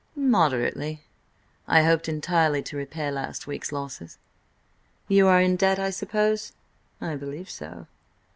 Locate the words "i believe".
6.99-7.51